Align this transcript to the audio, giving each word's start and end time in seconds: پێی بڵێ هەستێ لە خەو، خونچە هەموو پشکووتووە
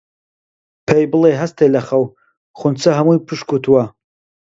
پێی 0.87 1.05
بڵێ 1.11 1.31
هەستێ 1.41 1.67
لە 1.75 1.81
خەو، 1.87 2.03
خونچە 2.59 2.91
هەموو 2.97 3.23
پشکووتووە 3.27 3.83